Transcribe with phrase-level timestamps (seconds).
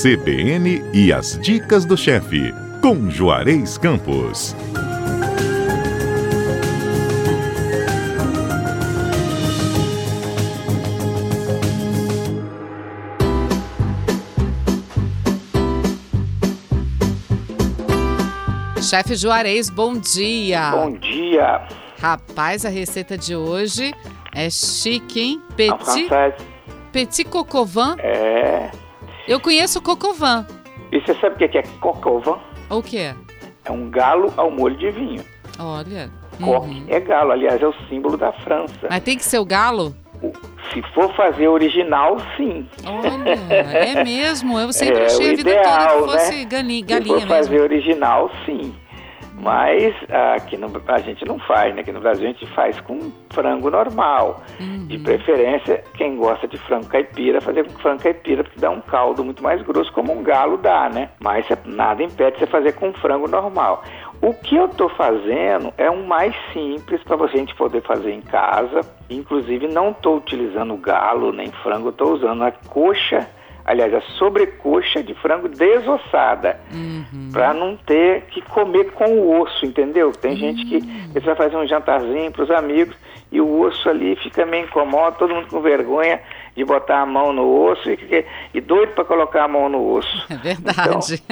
[0.00, 4.54] CBN e as dicas do chefe, com Juarez Campos.
[18.80, 20.70] Chefe Juarez, bom dia.
[20.70, 21.66] Bom dia.
[22.00, 23.92] Rapaz, a receita de hoje
[24.32, 25.42] é chique, hein?
[25.56, 26.34] Petit, francês.
[26.92, 27.96] petit cocovan.
[27.98, 28.70] É.
[29.28, 30.46] Eu conheço o cocovan.
[30.90, 32.38] E você sabe o que é cocovan?
[32.70, 33.14] O que é?
[33.64, 35.22] É um galo ao molho de vinho.
[35.58, 36.10] Olha.
[36.42, 36.84] Coque uhum.
[36.88, 38.86] é galo, aliás, é o símbolo da França.
[38.88, 39.94] Mas tem que ser o galo?
[40.72, 42.66] Se for fazer original, sim.
[42.86, 44.58] Olha, é mesmo.
[44.58, 46.44] Eu sempre É, achei a vida ideal, toda que fosse né?
[46.44, 47.64] galinha, Se for galinha fazer mesmo.
[47.64, 48.74] original, sim.
[49.40, 49.94] Mas
[50.36, 51.80] aqui no, a gente não faz, né?
[51.82, 54.42] Aqui no Brasil a gente faz com frango normal.
[54.58, 55.02] De Uhum.
[55.02, 59.42] preferência, quem gosta de frango caipira, fazer com frango caipira, porque dá um caldo muito
[59.42, 61.10] mais grosso, como um galo dá, né?
[61.20, 63.82] Mas nada impede você fazer com frango normal.
[64.20, 68.20] O que eu tô fazendo é um mais simples para a gente poder fazer em
[68.22, 68.80] casa.
[69.08, 73.28] Inclusive, não estou utilizando galo nem frango, estou usando a coxa,
[73.68, 77.30] aliás, a sobrecoxa de frango desossada Uhum.
[77.32, 80.10] para não ter que comer com o osso, entendeu?
[80.12, 80.80] Tem gente que
[81.12, 82.96] você vai fazer um jantarzinho para os amigos
[83.30, 86.20] e o osso ali fica meio incomódo, todo mundo com vergonha
[86.56, 90.26] de botar a mão no osso e, e doido para colocar a mão no osso.
[90.30, 91.22] É verdade.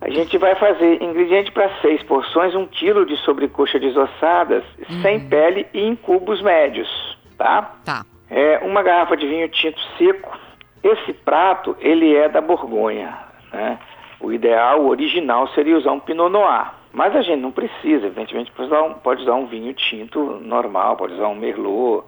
[0.00, 4.64] A gente vai fazer ingrediente para seis porções, um quilo de sobrecoxa desossadas,
[5.02, 6.88] sem pele e em cubos médios,
[7.36, 7.74] tá?
[7.84, 8.04] tá.
[8.30, 10.36] É uma garrafa de vinho tinto seco.
[10.82, 13.18] Esse prato, ele é da Borgonha,
[13.52, 13.78] né?
[14.20, 16.72] O ideal, o original, seria usar um Pinot Noir.
[16.92, 20.96] Mas a gente não precisa, evidentemente, pode usar um, pode usar um vinho tinto normal,
[20.96, 22.04] pode usar um Merlot,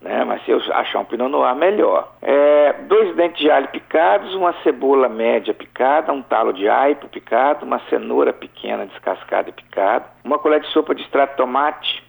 [0.00, 0.24] né?
[0.24, 2.12] Mas se eu achar um Pinot Noir, melhor.
[2.22, 7.64] É, dois dentes de alho picados, uma cebola média picada, um talo de aipo picado,
[7.64, 12.04] uma cenoura pequena descascada e picada, uma colher de sopa de extrato de tomate,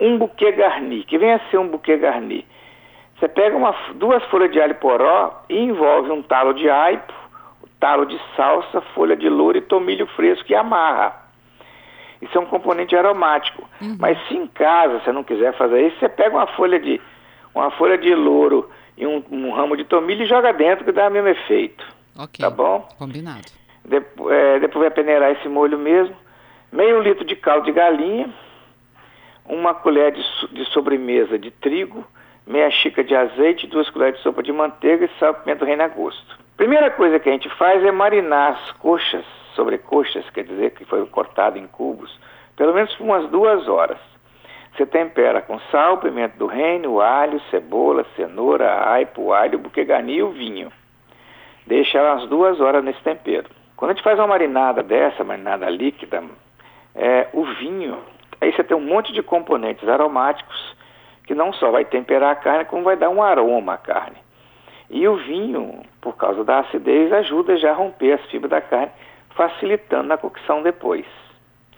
[0.00, 2.46] um buquê garni, que vem a ser um buquê garni.
[3.18, 7.12] Você pega uma, duas folhas de alho poró e envolve um talo de aipo,
[7.78, 11.22] talo de salsa, folha de louro e tomilho fresco e amarra.
[12.20, 13.68] Isso é um componente aromático.
[13.98, 17.00] Mas se em casa você não quiser fazer isso, você pega uma folha de
[17.54, 21.08] uma folha de louro e um, um ramo de tomilho e joga dentro que dá
[21.08, 21.84] o mesmo efeito.
[22.18, 22.40] Ok.
[22.40, 22.88] Tá bom?
[22.98, 23.44] Combinado.
[24.30, 26.16] É, depois vai peneirar esse molho mesmo.
[26.72, 28.32] Meio litro de caldo de galinha,
[29.44, 30.22] uma colher de,
[30.52, 32.04] de sobremesa de trigo,
[32.46, 35.88] meia xícara de azeite, duas colheres de sopa de manteiga e sal, pimenta reina a
[35.88, 36.38] gosto.
[36.56, 39.24] Primeira coisa que a gente faz é marinar as coxas,
[39.54, 42.18] sobrecoxas, quer dizer que foi cortado em cubos,
[42.56, 43.98] pelo menos por umas duas horas.
[44.76, 50.30] Você tempera com sal, pimenta do reino, alho, cebola, cenoura, aipo, alho, buquegani e o
[50.30, 50.72] vinho.
[51.66, 53.48] Deixa ela umas duas horas nesse tempero.
[53.76, 56.22] Quando a gente faz uma marinada dessa, marinada líquida,
[56.94, 57.98] é, o vinho,
[58.40, 60.76] aí você tem um monte de componentes aromáticos
[61.26, 64.16] que não só vai temperar a carne, como vai dar um aroma à carne.
[64.90, 68.92] E o vinho, por causa da acidez, ajuda já a romper as fibras da carne,
[69.34, 71.06] facilitando na cocção depois.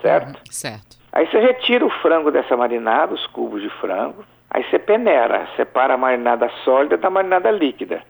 [0.03, 0.37] Certo?
[0.37, 0.97] Uhum, Certo.
[1.13, 4.25] Aí você retira o frango dessa marinada, os cubos de frango.
[4.51, 8.03] Aí você peneira, separa a marinada sólida da marinada líquida.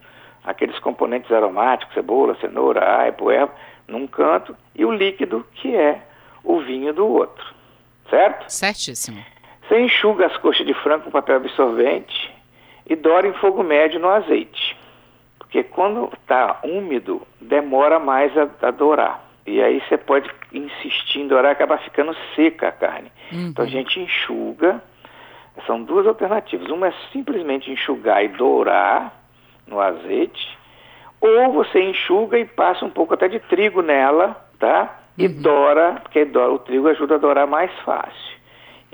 [0.44, 3.52] Aqueles componentes aromáticos, cebola, cenoura, aipo, erva,
[3.86, 6.00] num canto, e o líquido, que é
[6.42, 7.44] o vinho do outro.
[8.10, 8.48] Certo?
[8.50, 9.24] Certíssimo.
[9.68, 12.32] Você enxuga as coxas de frango com papel absorvente
[12.88, 14.76] e doura em fogo médio no azeite.
[15.38, 19.24] Porque quando está úmido, demora mais a, a dourar.
[19.46, 23.10] E aí você pode insistir em dourar, acaba ficando seca a carne.
[23.32, 23.46] Uhum.
[23.48, 24.82] Então a gente enxuga.
[25.66, 26.68] São duas alternativas.
[26.68, 29.12] Uma é simplesmente enxugar e dourar
[29.66, 30.58] no azeite.
[31.20, 34.98] Ou você enxuga e passa um pouco até de trigo nela, tá?
[35.16, 38.35] E doura, porque dora- o trigo ajuda a dourar mais fácil.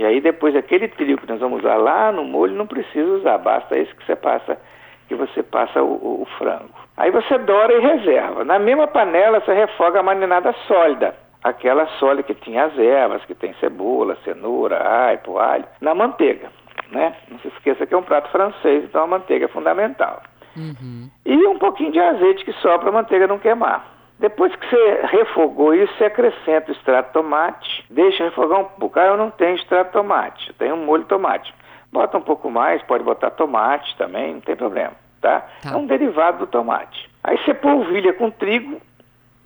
[0.02, 3.38] E aí depois aquele trigo que nós vamos usar lá no molho não precisa usar,
[3.38, 4.58] basta esse que você passa,
[5.06, 6.74] que você passa o, o- o frango.
[6.96, 8.42] Aí você dora e reserva.
[8.44, 11.14] Na mesma panela você refoga a marinada sólida.
[11.44, 16.48] Aquela sólida que tinha as ervas, que tem cebola, cenoura, aipo, alho, na manteiga,
[16.90, 17.14] né?
[17.30, 20.20] Não se esqueça que é um prato francês, então a manteiga é fundamental.
[20.56, 21.08] Uhum.
[21.24, 23.86] E um pouquinho de azeite que só para a manteiga não queimar.
[24.18, 28.98] Depois que você refogou isso, você acrescenta o extrato de tomate, deixa refogar um pouco.
[28.98, 31.52] Ah, eu não tenho extrato de tomate, eu tenho um molho de tomate.
[31.92, 35.40] Bota um pouco mais, pode botar tomate também, não tem problema, tá?
[35.62, 35.72] Tá.
[35.72, 37.10] É um derivado do tomate.
[37.24, 38.80] Aí você polvilha com trigo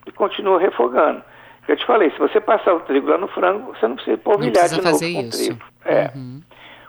[0.06, 1.22] e continua refogando.
[1.66, 4.68] Eu te falei, se você passar o trigo lá no frango, você não precisa polvilhar
[4.68, 5.44] precisa de novo fazer com isso.
[5.44, 5.64] trigo.
[5.84, 6.10] É.
[6.14, 6.40] Uhum.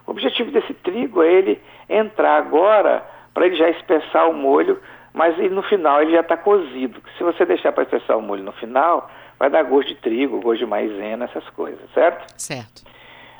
[0.06, 3.04] O objetivo desse trigo é ele entrar agora
[3.34, 4.80] para ele já espessar o molho,
[5.18, 7.02] mas no final ele já está cozido.
[7.18, 9.10] Se você deixar para espessar o molho no final,
[9.40, 12.32] vai dar gosto de trigo, gosto de maisena, essas coisas, certo?
[12.38, 12.84] Certo.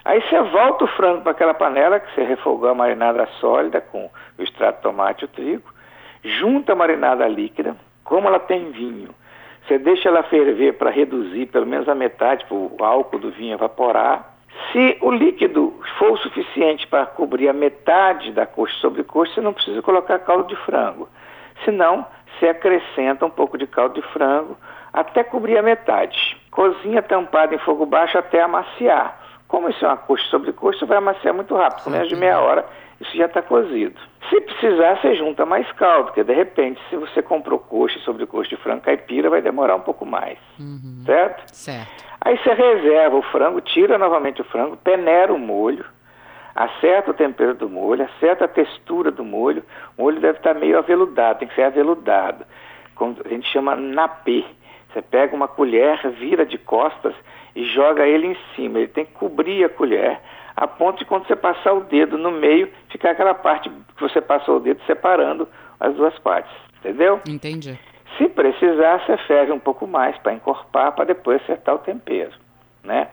[0.04, 4.10] Aí você volta o frango para aquela panela que você refogou a marinada sólida com
[4.40, 5.72] o extrato de tomate e o trigo,
[6.24, 9.14] junta a marinada líquida, como ela tem vinho,
[9.68, 13.54] você deixa ela ferver para reduzir pelo menos a metade, para o álcool do vinho
[13.54, 14.36] evaporar.
[14.72, 19.42] Se o líquido for o suficiente para cobrir a metade da coxa sobre coxa, você
[19.42, 21.08] não precisa colocar caldo de frango.
[21.66, 22.06] Senão,
[22.40, 24.58] você acrescenta um pouco de caldo de frango
[24.94, 26.38] até cobrir a metade.
[26.52, 29.20] Cozinha tampada em fogo baixo até amaciar.
[29.48, 32.40] Como isso é uma coxa sobre coxa, vai amaciar muito rápido, com menos de meia
[32.40, 32.66] hora
[33.00, 33.96] isso já está cozido.
[34.30, 38.50] Se precisar, você junta mais caldo, porque de repente, se você comprou coxa sobre coxa
[38.50, 40.38] de frango caipira, vai demorar um pouco mais.
[40.60, 41.04] Uhum.
[41.06, 41.44] Certo?
[41.54, 42.06] Certo.
[42.20, 45.86] Aí você reserva o frango, tira novamente o frango, peneira o molho,
[46.58, 49.64] acerta o tempero do molho, acerta a textura do molho.
[49.96, 52.44] O molho deve estar meio aveludado, tem que ser aveludado.
[52.96, 54.44] Como a gente chama napê.
[54.92, 57.14] Você pega uma colher, vira de costas
[57.56, 58.80] e joga ele em cima.
[58.80, 60.20] Ele tem que cobrir a colher
[60.56, 64.20] a ponto de quando você passar o dedo no meio, ficar aquela parte que você
[64.20, 65.48] passou o dedo separando
[65.80, 66.52] as duas partes.
[66.80, 67.22] Entendeu?
[67.28, 67.80] Entendi.
[68.18, 72.32] Se precisar, você ferve um pouco mais para encorpar, para depois acertar o tempero,
[72.84, 73.10] né?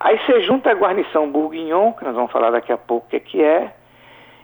[0.00, 3.16] Aí você junta a guarnição bourguignon, que nós vamos falar daqui a pouco o que,
[3.16, 3.74] é que é,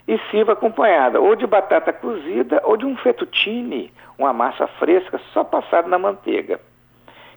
[0.07, 5.45] e sirva acompanhada ou de batata cozida ou de um fettuccine, uma massa fresca só
[5.45, 6.61] passada na manteiga.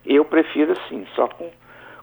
[0.05, 1.49] Eu prefiro assim, só com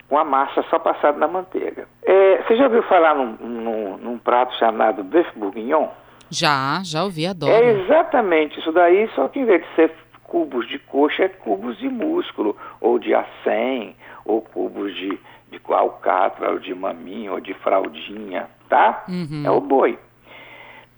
[0.08, 1.88] com a massa só passada na manteiga.
[2.02, 5.88] É, você já ouviu falar num, num, num prato chamado bœuf bourguignon?
[6.30, 7.52] Já, já ouvi, adoro.
[7.52, 11.78] É exatamente isso daí, só que em vez de ser cubos de coxa, é cubos
[11.78, 15.18] de músculo, ou de acém, ou cubos de,
[15.58, 19.04] de alcatra, ou de maminho, ou de fraldinha, tá?
[19.08, 19.42] Uhum.
[19.44, 19.98] É o boi.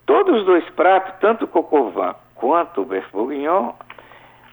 [0.05, 3.73] Todos os dois pratos, tanto o cocovan quanto o bœuf bourguignon,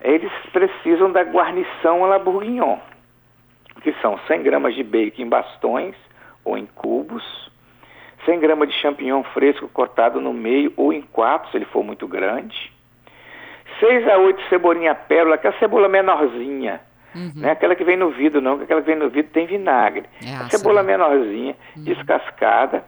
[0.01, 2.77] eles precisam da guarnição à la bourguignon
[3.83, 5.95] que são 100 gramas de bacon em bastões
[6.43, 7.23] ou em cubos,
[8.25, 12.07] 100 gramas de champignon fresco cortado no meio ou em quatro, se ele for muito
[12.07, 12.71] grande,
[13.79, 16.79] 6 a 8 cebolinha pérola, que é a cebola menorzinha,
[17.15, 17.31] uhum.
[17.35, 19.45] não é aquela que vem no vidro não, que aquela que vem no vidro tem
[19.45, 20.05] vinagre.
[20.25, 21.83] É a cebola menorzinha, uhum.
[21.83, 22.83] descascada,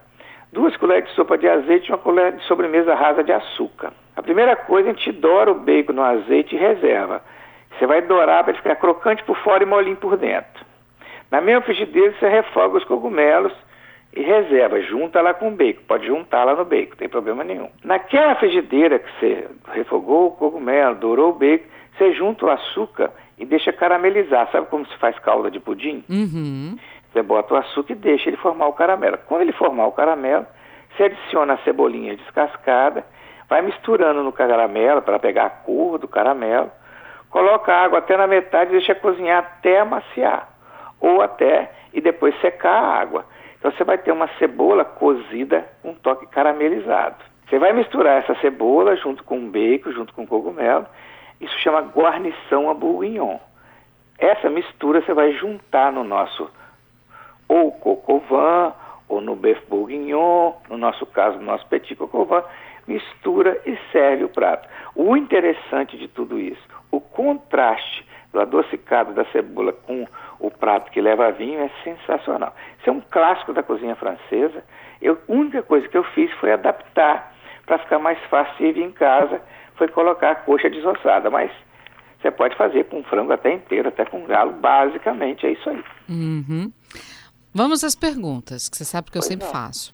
[0.51, 3.93] duas colheres de sopa de azeite e uma colher de sobremesa rasa de açúcar.
[4.15, 7.21] A primeira coisa, a gente doura o bacon no azeite e reserva.
[7.77, 10.65] Você vai dourar para ele ficar crocante por fora e molinho por dentro.
[11.29, 13.51] Na mesma frigideira você refoga os cogumelos
[14.15, 17.43] e reserva, junta lá com o bacon, pode juntar lá no bacon, não tem problema
[17.43, 17.69] nenhum.
[17.83, 21.65] Naquela frigideira que você refogou o cogumelo, dourou o bacon,
[21.97, 24.49] você junta o açúcar e deixa caramelizar.
[24.51, 26.03] Sabe como se faz calda de pudim?
[26.09, 26.77] Uhum.
[27.11, 29.17] Você bota o açúcar e deixa ele formar o caramelo.
[29.25, 30.45] Quando ele formar o caramelo,
[30.95, 33.05] você adiciona a cebolinha descascada,
[33.49, 36.71] vai misturando no caramelo para pegar a cor do caramelo,
[37.29, 40.49] coloca a água até na metade e deixa cozinhar até amaciar
[40.99, 43.25] ou até e depois secar a água.
[43.57, 47.15] Então você vai ter uma cebola cozida com um toque caramelizado.
[47.49, 50.85] Você vai misturar essa cebola junto com o bacon, junto com o cogumelo.
[51.39, 53.37] Isso chama guarnição a bourguignon.
[54.17, 56.49] Essa mistura você vai juntar no nosso
[57.47, 58.73] ou cocovan
[59.07, 62.43] ou no bœuf bourguignon, no nosso caso, no nosso petit cocovan,
[62.87, 64.67] mistura e serve o prato.
[64.95, 66.61] O interessante de tudo isso,
[66.91, 70.07] o contraste do adocicado da cebola com
[70.39, 72.53] o prato que leva vinho é sensacional.
[72.79, 74.63] Isso é um clássico da cozinha francesa.
[75.01, 77.33] Eu, a única coisa que eu fiz foi adaptar
[77.65, 79.41] para ficar mais fácil servir em casa,
[79.77, 81.51] foi colocar a coxa desossada, mas
[82.21, 85.83] você pode fazer com frango até inteiro, até com galo, basicamente é isso aí.
[86.09, 86.71] Uhum.
[87.53, 89.93] Vamos às perguntas, que você sabe que eu sempre faço.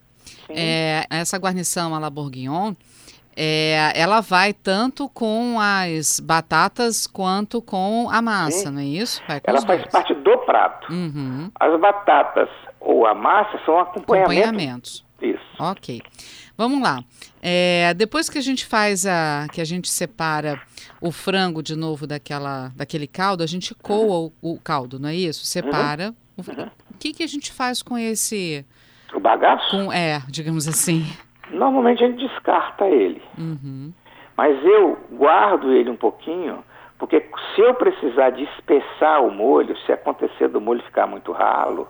[0.49, 2.73] É, essa guarnição à la bourguignon,
[3.35, 8.71] é, ela vai tanto com as batatas quanto com a massa, Sim.
[8.71, 9.21] não é isso?
[9.43, 9.91] ela faz dois.
[9.91, 10.91] parte do prato.
[10.91, 11.51] Uhum.
[11.59, 14.35] As batatas ou a massa são acompanhamentos.
[14.37, 15.05] acompanhamentos.
[15.21, 15.45] Isso.
[15.59, 16.01] Ok.
[16.61, 16.99] Vamos lá.
[17.41, 19.47] É, depois que a gente faz a.
[19.51, 20.61] que a gente separa
[21.01, 24.31] o frango de novo daquela, daquele caldo, a gente coa uhum.
[24.43, 25.43] o, o, caldo, não é isso?
[25.43, 26.13] Separa.
[26.37, 26.43] Uhum.
[26.45, 28.63] O, o que, que a gente faz com esse.
[29.11, 29.71] O bagaço?
[29.71, 31.03] Com, é, digamos assim.
[31.49, 33.23] Normalmente a gente descarta ele.
[33.39, 33.91] Uhum.
[34.37, 36.63] Mas eu guardo ele um pouquinho,
[36.99, 37.25] porque
[37.55, 41.87] se eu precisar de espessar o molho, se acontecer do molho ficar muito ralo,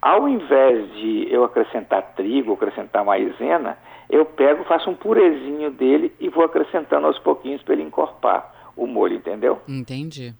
[0.00, 3.78] ao invés de eu acrescentar trigo, acrescentar maisena,
[4.08, 8.86] eu pego, faço um purezinho dele e vou acrescentando aos pouquinhos para ele encorpar o
[8.86, 9.60] molho, entendeu?
[9.68, 10.34] Entendi.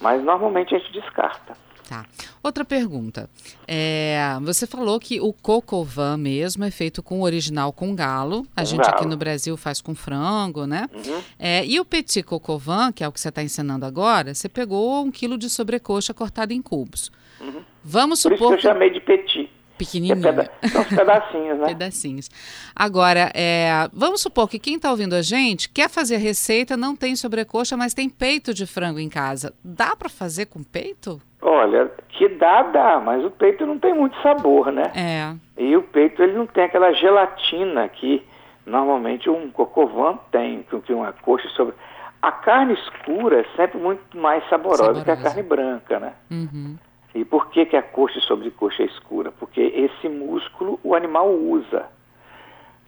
[0.00, 1.54] Mas normalmente a gente descarta.
[1.88, 2.04] Tá.
[2.42, 3.30] Outra pergunta.
[3.66, 8.44] É, você falou que o cocovan mesmo é feito com o original com galo.
[8.56, 8.94] A Com gente galo.
[8.94, 10.88] aqui no Brasil faz com frango, né?
[10.92, 11.22] Uhum.
[11.38, 15.04] É, e o petit cocovan, que é o que você está ensinando agora, você pegou
[15.04, 17.12] um quilo de sobrecoxa cortada em cubos.
[17.88, 19.44] Vamos Por isso que supor eu chamei de petit.
[19.44, 20.22] Que é pequenininho.
[20.22, 21.66] peda são os pedacinhos, né?
[21.68, 22.30] Pedacinhos.
[22.74, 27.14] Agora, é, vamos supor que quem está ouvindo a gente quer fazer receita, não tem
[27.14, 29.52] sobrecoxa, mas tem peito de frango em casa.
[29.62, 31.20] Dá para fazer com peito?
[31.42, 34.90] Olha, que dá, dá, mas o peito não tem muito sabor, né?
[34.96, 35.62] É.
[35.62, 38.24] E o peito ele não tem aquela gelatina que
[38.64, 41.74] normalmente um cocovan tem, que uma coxa sobre.
[42.20, 45.22] A carne escura é sempre muito mais saborosa, que a Saborosa.
[45.22, 46.12] carne branca, né?
[46.30, 46.76] Uhum.
[47.16, 49.32] E por que, que a coxa sobre coxa é escura?
[49.32, 51.86] Porque esse músculo o animal usa,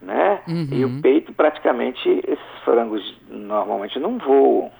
[0.02, 0.42] né?
[0.46, 0.68] Uhum.
[0.70, 4.70] E o peito praticamente esses frangos normalmente não voam.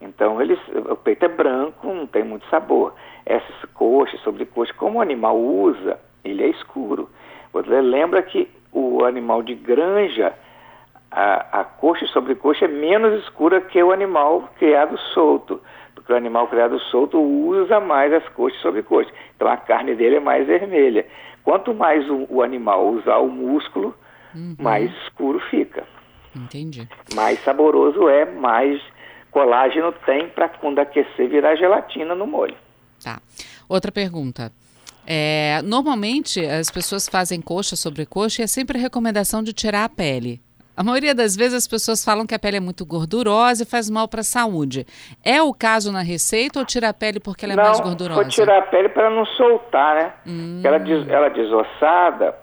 [0.00, 0.58] Então eles,
[0.90, 2.94] o peito é branco, não tem muito sabor.
[3.26, 7.10] Essas coxas, sobrecoxa, como o animal usa, ele é escuro.
[7.52, 10.32] Você lembra que o animal de granja,
[11.10, 15.60] a, a coxa e sobrecoxa é menos escura que o animal criado solto.
[16.04, 19.10] Porque o animal criado solto usa mais as coxas e sobrecoxa.
[19.34, 21.06] Então a carne dele é mais vermelha.
[21.42, 23.94] Quanto mais o, o animal usar o músculo,
[24.58, 25.86] mais escuro fica.
[26.36, 26.86] Entendi.
[27.14, 28.82] Mais saboroso é, mais
[29.30, 32.56] colágeno tem para quando aquecer virar gelatina no molho.
[33.02, 33.18] Tá.
[33.66, 34.52] Outra pergunta.
[35.06, 39.84] É, normalmente as pessoas fazem coxa sobre coxa e é sempre a recomendação de tirar
[39.84, 40.40] a pele.
[40.76, 43.88] A maioria das vezes as pessoas falam que a pele é muito gordurosa e faz
[43.88, 44.84] mal para a saúde.
[45.24, 48.20] É o caso na receita ou tira a pele porque ela é não, mais gordurosa?
[48.20, 50.12] vou tirar a pele para não soltar, né?
[50.26, 50.60] Hum.
[50.64, 52.34] Ela, des, ela desossada,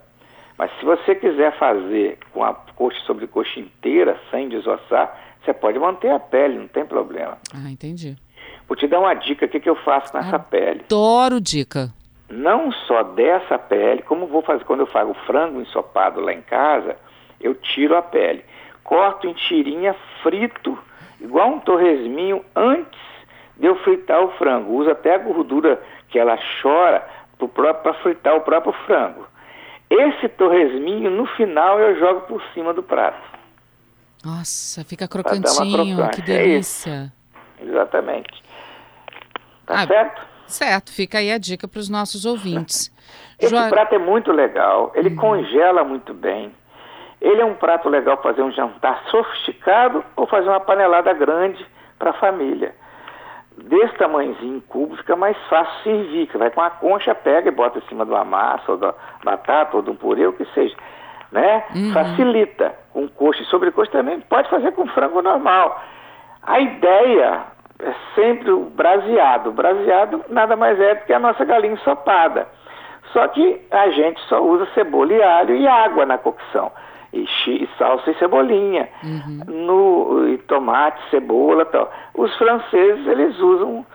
[0.58, 5.78] mas se você quiser fazer com a coxa sobre coxa inteira, sem desossar, você pode
[5.78, 7.38] manter a pele, não tem problema.
[7.54, 8.16] Ah, entendi.
[8.66, 10.82] Vou te dar uma dica, o que, que eu faço com essa pele.
[10.86, 11.90] Adoro dica.
[12.30, 16.96] Não só dessa pele, como vou fazer quando eu faço frango ensopado lá em casa,
[17.44, 18.44] eu tiro a pele.
[18.84, 20.78] Corto em tirinha, frito,
[21.20, 23.00] igual um torresminho, antes
[23.58, 24.74] de eu fritar o frango.
[24.74, 27.08] Uso até a gordura que ela chora
[27.84, 29.26] para fritar o próprio frango.
[29.90, 33.22] Esse torresminho, no final, eu jogo por cima do prato.
[34.24, 37.12] Nossa, fica crocantinho, que é delícia.
[37.62, 38.44] Exatamente.
[39.66, 40.22] Tá Ah, certo?
[40.48, 42.92] Certo, fica aí a dica para os nossos ouvintes.
[43.40, 46.52] Esse Joa- prato é muito legal, ele congela muito bem.
[47.22, 51.64] Ele é um prato legal para fazer um jantar sofisticado ou fazer uma panelada grande
[52.00, 52.74] para a família.
[53.58, 56.28] Desse tamanhozinho em cubo fica mais fácil servir.
[56.32, 58.94] Você vai com a concha, pega e bota em cima de uma massa, ou da
[59.24, 60.76] batata, ou de um purê, o que seja.
[61.32, 61.64] Né?
[61.94, 62.74] Facilita.
[62.92, 65.80] Com coxa e sobrecoxa também pode fazer com frango normal.
[66.42, 67.44] A ideia
[67.84, 69.50] é sempre o braseado.
[69.50, 72.48] O braseado nada mais é do que a nossa galinha ensopada.
[73.14, 76.72] Só que a gente só usa cebola e alho e água na cocção.
[77.14, 77.28] E,
[77.78, 78.88] salsa e cebolinha.
[79.48, 81.92] No, e tomate, cebola tal.
[82.14, 83.86] Os franceses, eles usam,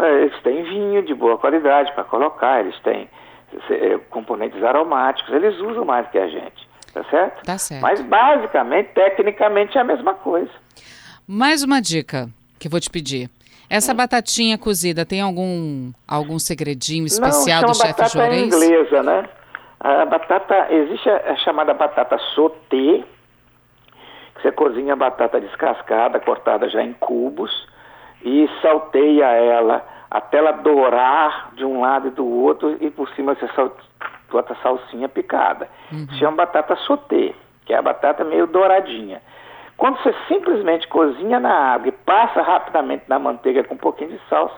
[0.00, 3.08] eh, eles têm vinho de boa qualidade para colocar, eles têm
[3.70, 6.66] eh, componentes aromáticos, eles usam mais que a gente.
[6.94, 7.42] Tá certo?
[7.44, 7.82] Tá certo.
[7.82, 10.50] Mas basicamente, tecnicamente, é a mesma coisa.
[11.26, 13.30] Mais uma dica que vou te pedir.
[13.68, 18.42] Essa batatinha cozida tem algum algum segredinho especial Não, do chefe batata Juarez?
[18.42, 19.28] inglesa, né?
[19.84, 23.02] A batata, existe a, a chamada batata sauté,
[24.34, 27.50] que você cozinha a batata descascada, cortada já em cubos,
[28.24, 33.34] e salteia ela até ela dourar de um lado e do outro, e por cima
[33.34, 33.48] você
[34.30, 35.68] bota salsinha picada.
[36.12, 37.34] Se chama batata sauté,
[37.66, 39.20] que é a batata meio douradinha.
[39.76, 44.20] Quando você simplesmente cozinha na água e passa rapidamente na manteiga com um pouquinho de
[44.28, 44.54] salsa,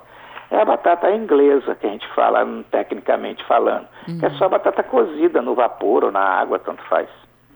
[0.54, 3.87] é a batata inglesa que a gente fala, tecnicamente falando.
[4.18, 7.08] Que é só batata cozida no vapor ou na água, tanto faz.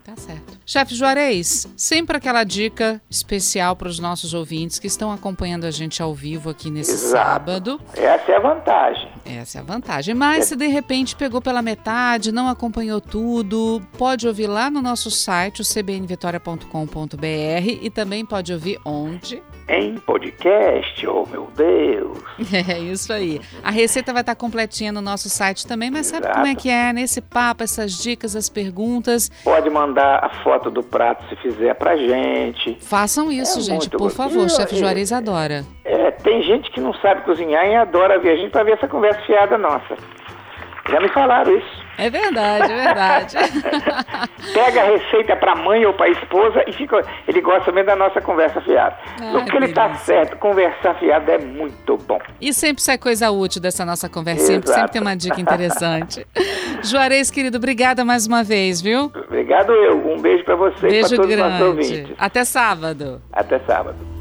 [0.09, 0.59] Tá certo.
[0.65, 6.03] Chefe Juarez, sempre aquela dica especial para os nossos ouvintes que estão acompanhando a gente
[6.03, 7.29] ao vivo aqui nesse Exato.
[7.29, 7.81] sábado.
[7.95, 9.11] Essa é a vantagem.
[9.27, 10.15] Essa é a vantagem.
[10.15, 15.11] Mas se de repente pegou pela metade, não acompanhou tudo, pode ouvir lá no nosso
[15.11, 19.43] site, o cbnvitoria.com.br e também pode ouvir onde?
[19.69, 22.19] Em podcast, oh meu Deus.
[22.69, 23.41] É isso aí.
[23.63, 26.35] A receita vai estar completinha no nosso site também, mas sabe Exato.
[26.37, 26.93] como é que é?
[26.93, 29.31] Nesse papo, essas dicas, as perguntas.
[29.45, 32.79] Pode mandar a foto do prato se fizer pra gente.
[32.81, 34.17] Façam isso, É gente, por gostoso.
[34.31, 34.49] favor.
[34.49, 35.65] Chefe e- Juarez adora.
[35.85, 38.89] É, tem gente que não sabe cozinhar e adora ver a gente pra ver essa
[38.89, 39.97] conversa fiada nossa.
[40.91, 41.88] Já me falaram isso.
[41.99, 43.37] É verdade, é verdade.
[44.55, 47.03] Pega a receita para a mãe ou para a esposa e fica.
[47.27, 48.97] Ele gosta mesmo da nossa conversa fiada.
[49.21, 52.21] Ah, Porque ele está certo, conversar fiada é muito bom.
[52.41, 56.27] E sempre sai coisa útil dessa nossa conversinha, sempre tem uma dica interessante.
[56.85, 59.11] Juarez, querido, obrigada mais uma vez, viu?
[59.27, 60.09] Obrigado eu.
[60.13, 61.43] Um beijo para você beijo e para todos grande.
[61.43, 62.17] os nossos ouvintes.
[62.19, 63.21] Até sábado.
[63.33, 64.18] Até sábado.